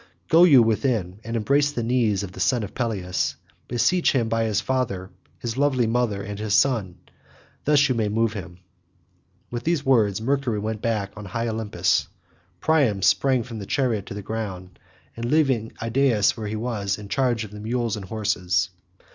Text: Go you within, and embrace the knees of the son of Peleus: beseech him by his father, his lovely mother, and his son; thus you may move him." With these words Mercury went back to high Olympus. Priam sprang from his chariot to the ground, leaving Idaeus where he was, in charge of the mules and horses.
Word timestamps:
Go 0.29 0.45
you 0.45 0.63
within, 0.63 1.19
and 1.23 1.35
embrace 1.35 1.71
the 1.73 1.83
knees 1.83 2.23
of 2.23 2.31
the 2.31 2.39
son 2.39 2.63
of 2.63 2.73
Peleus: 2.73 3.35
beseech 3.67 4.13
him 4.13 4.29
by 4.29 4.45
his 4.45 4.59
father, 4.59 5.11
his 5.37 5.57
lovely 5.57 5.85
mother, 5.85 6.23
and 6.23 6.39
his 6.39 6.55
son; 6.55 6.97
thus 7.65 7.87
you 7.87 7.93
may 7.93 8.09
move 8.09 8.33
him." 8.33 8.57
With 9.51 9.63
these 9.63 9.85
words 9.85 10.19
Mercury 10.19 10.57
went 10.57 10.81
back 10.81 11.13
to 11.13 11.21
high 11.21 11.47
Olympus. 11.49 12.07
Priam 12.61 13.03
sprang 13.03 13.43
from 13.43 13.59
his 13.59 13.67
chariot 13.67 14.07
to 14.07 14.15
the 14.15 14.23
ground, 14.23 14.79
leaving 15.15 15.71
Idaeus 15.79 16.35
where 16.35 16.47
he 16.47 16.55
was, 16.55 16.97
in 16.97 17.07
charge 17.07 17.43
of 17.43 17.51
the 17.51 17.59
mules 17.59 17.95
and 17.95 18.05
horses. 18.05 18.71